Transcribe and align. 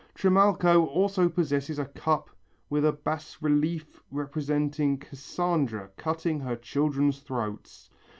Trimalcho 0.15 0.83
also 0.83 1.29
possesses 1.29 1.77
a 1.77 1.85
cup 1.85 2.31
with 2.71 2.83
a 2.83 2.91
bas 2.91 3.37
relief 3.39 4.01
representing 4.09 4.97
Cassandra 4.97 5.91
cutting 5.95 6.39
her 6.39 6.55
children's 6.55 7.19
throats. 7.19 7.91